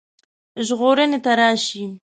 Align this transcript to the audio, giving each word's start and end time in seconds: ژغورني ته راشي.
ژغورني 0.65 1.19
ته 1.25 1.31
راشي. 1.39 1.83